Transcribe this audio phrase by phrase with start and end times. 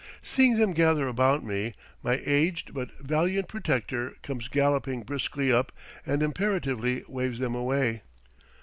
[0.23, 5.71] Seeing them gather about me, my aged but valiant protector comes galloping briskly up
[6.07, 8.01] and imperatively waves them away.